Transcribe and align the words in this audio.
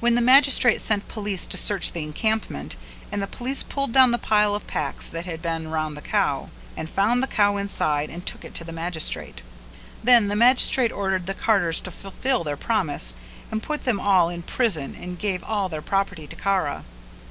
Then 0.00 0.14
the 0.14 0.22
magistrate 0.22 0.80
sent 0.80 1.06
police 1.06 1.44
to 1.46 1.58
search 1.58 1.92
the 1.92 2.02
encampment 2.02 2.76
and 3.12 3.20
the 3.22 3.26
police 3.26 3.62
pulled 3.62 3.92
down 3.92 4.10
the 4.10 4.16
pile 4.16 4.54
of 4.54 4.66
packs 4.66 5.10
that 5.10 5.26
had 5.26 5.42
been 5.42 5.64
put 5.64 5.72
round 5.72 5.98
the 5.98 6.00
cow, 6.00 6.48
and 6.78 6.88
found 6.88 7.22
the 7.22 7.26
cow 7.26 7.58
inside 7.58 8.08
and 8.08 8.24
took 8.24 8.42
it 8.42 8.54
to 8.54 8.64
the 8.64 8.72
magistrate. 8.72 9.42
Then 10.02 10.28
the 10.28 10.34
magistrate 10.34 10.92
ordered 10.92 11.26
the 11.26 11.34
carters 11.34 11.78
to 11.80 11.90
fulfil 11.90 12.42
their 12.42 12.56
promise 12.56 13.12
and 13.50 13.62
put 13.62 13.84
them 13.84 14.00
all 14.00 14.30
in 14.30 14.40
prison 14.44 14.96
and 14.98 15.18
gave 15.18 15.44
all 15.44 15.68
their 15.68 15.82
property 15.82 16.26
to 16.26 16.36
Kara. 16.36 16.84